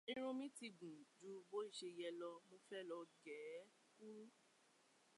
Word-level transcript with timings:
Irun 0.09 0.33
mi 0.39 0.47
ti 0.57 0.67
gùn 0.79 0.97
ju 1.19 1.31
bó 1.49 1.57
ṣe 1.77 1.87
yẹ 1.99 2.09
lọ, 2.21 2.31
mo 2.47 2.55
fẹ́ 2.67 2.81
lọ 2.89 2.97
gée 3.23 3.65
kúrú 3.95 4.23